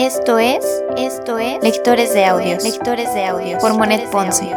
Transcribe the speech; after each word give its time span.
Esto 0.00 0.38
es, 0.38 0.64
esto 0.96 1.38
es 1.38 1.60
Lectores 1.60 2.14
de 2.14 2.24
Audios, 2.24 2.62
Lectores 2.62 3.12
de 3.14 3.24
Audios. 3.24 3.60
Por 3.60 3.76
Monet 3.76 4.08
Ponce. 4.10 4.56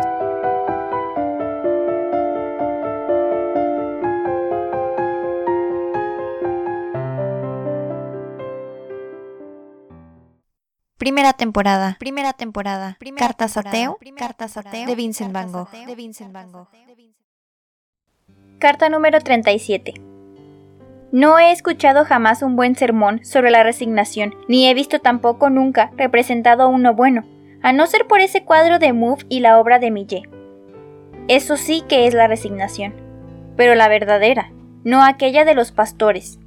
Primera 10.99 11.33
temporada, 11.33 11.97
primera 11.99 12.33
temporada, 12.33 12.99
Cartas 13.17 13.57
ateo, 13.57 13.97
Cartas 14.15 14.57
ateo 14.57 14.85
de 14.85 14.93
Vincent 14.93 15.33
Van 15.33 15.51
Gogh, 15.51 15.71
de 15.71 15.95
Vincent 15.95 16.31
Van 16.31 16.51
Gogh. 16.51 16.67
Carta 18.59 18.89
número 18.89 19.19
37. 19.19 20.10
No 21.11 21.37
he 21.39 21.51
escuchado 21.51 22.05
jamás 22.05 22.41
un 22.41 22.55
buen 22.55 22.75
sermón 22.75 23.25
sobre 23.25 23.51
la 23.51 23.63
resignación, 23.63 24.33
ni 24.47 24.67
he 24.67 24.73
visto 24.73 24.99
tampoco 24.99 25.49
nunca 25.49 25.91
representado 25.97 26.69
uno 26.69 26.93
bueno, 26.93 27.25
a 27.61 27.73
no 27.73 27.85
ser 27.85 28.07
por 28.07 28.21
ese 28.21 28.45
cuadro 28.45 28.79
de 28.79 28.93
Mouffe 28.93 29.25
y 29.27 29.41
la 29.41 29.59
obra 29.59 29.77
de 29.77 29.91
Millet. 29.91 30.29
Eso 31.27 31.57
sí 31.57 31.83
que 31.87 32.07
es 32.07 32.13
la 32.13 32.27
resignación, 32.27 32.93
pero 33.57 33.75
la 33.75 33.89
verdadera, 33.89 34.53
no 34.85 35.03
aquella 35.03 35.43
de 35.43 35.53
los 35.53 35.73
pastores. 35.73 36.39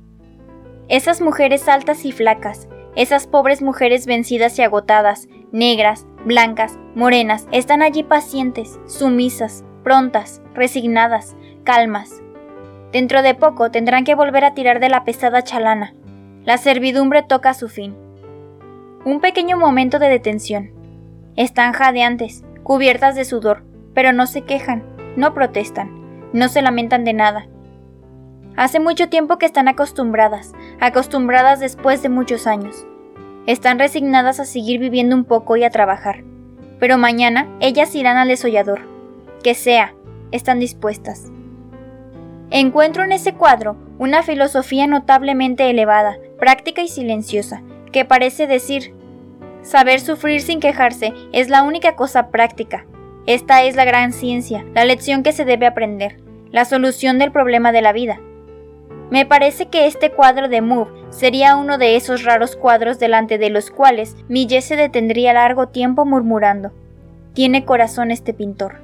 Esas 0.88 1.20
mujeres 1.20 1.68
altas 1.68 2.06
y 2.06 2.12
flacas, 2.12 2.66
esas 2.96 3.26
pobres 3.26 3.60
mujeres 3.60 4.06
vencidas 4.06 4.59
y 4.59 4.62
agotadas, 4.62 5.28
negras, 5.52 6.06
blancas, 6.24 6.78
morenas, 6.95 7.46
están 7.52 7.82
allí 7.82 8.02
pacientes, 8.02 8.80
sumisas, 8.87 9.62
prontas, 9.82 10.40
resignadas, 10.54 11.37
calmas. 11.65 12.23
Dentro 12.95 13.23
de 13.23 13.34
poco 13.34 13.73
tendrán 13.73 14.05
que 14.05 14.15
volver 14.15 14.45
a 14.45 14.55
tirar 14.55 14.79
de 14.79 14.89
la 14.89 15.02
pesada 15.02 15.43
chalana. 15.43 15.93
La 16.45 16.59
servidumbre 16.59 17.24
toca 17.24 17.52
su 17.52 17.68
fin. 17.68 17.96
Un 19.05 19.21
pequeño 19.21 19.59
momento 19.59 19.99
de 19.99 20.09
detención. 20.09 20.71
Están 21.35 21.73
jadeantes, 21.73 22.45
cubiertas 22.63 23.16
de 23.16 23.24
sudor, 23.24 23.65
pero 23.95 24.13
no 24.13 24.29
se 24.29 24.43
quejan, 24.43 24.85
no 25.16 25.35
protestan, 25.35 25.91
no 26.33 26.46
se 26.46 26.63
lamentan 26.63 27.02
de 27.02 27.15
nada. 27.15 27.49
Hace 28.55 28.79
mucho 28.79 29.09
tiempo 29.09 29.38
que 29.38 29.46
están 29.46 29.66
acostumbradas, 29.66 30.52
acostumbradas 30.79 31.59
después 31.59 32.01
de 32.01 32.11
muchos 32.11 32.46
años. 32.46 32.87
Están 33.49 33.80
resignadas 33.80 34.38
a 34.38 34.45
seguir 34.45 34.79
viviendo 34.79 35.16
un 35.16 35.24
poco 35.24 35.57
y 35.57 35.65
a 35.65 35.71
trabajar. 35.71 36.23
Pero 36.79 36.96
mañana 36.96 37.49
ellas 37.59 37.93
irán 37.96 38.18
al 38.18 38.29
desollador. 38.29 38.83
Que 39.43 39.55
sea, 39.55 39.95
están 40.30 40.61
dispuestas. 40.61 41.34
Encuentro 42.50 43.04
en 43.04 43.12
ese 43.12 43.34
cuadro 43.34 43.76
una 43.98 44.23
filosofía 44.23 44.87
notablemente 44.87 45.70
elevada, 45.70 46.18
práctica 46.38 46.82
y 46.82 46.88
silenciosa, 46.88 47.62
que 47.92 48.04
parece 48.04 48.46
decir, 48.46 48.95
saber 49.62 50.00
sufrir 50.00 50.40
sin 50.40 50.60
quejarse 50.60 51.12
es 51.32 51.48
la 51.48 51.62
única 51.62 51.96
cosa 51.96 52.28
práctica. 52.28 52.87
Esta 53.26 53.62
es 53.62 53.76
la 53.76 53.84
gran 53.84 54.12
ciencia, 54.12 54.65
la 54.74 54.84
lección 54.84 55.22
que 55.22 55.32
se 55.32 55.45
debe 55.45 55.66
aprender, 55.66 56.18
la 56.50 56.65
solución 56.65 57.18
del 57.18 57.32
problema 57.32 57.72
de 57.72 57.82
la 57.82 57.92
vida. 57.92 58.20
Me 59.10 59.26
parece 59.26 59.66
que 59.66 59.87
este 59.87 60.10
cuadro 60.10 60.48
de 60.48 60.60
Move 60.60 60.90
sería 61.10 61.56
uno 61.56 61.78
de 61.78 61.96
esos 61.96 62.24
raros 62.24 62.56
cuadros 62.56 62.98
delante 62.98 63.38
de 63.38 63.48
los 63.48 63.70
cuales 63.70 64.16
Millet 64.28 64.60
se 64.60 64.76
detendría 64.76 65.32
largo 65.32 65.69
tiempo 65.69 66.04
murmurando. 66.04 66.72
Tiene 67.32 67.65
corazón 67.65 68.10
este 68.10 68.34
pintor. 68.34 68.84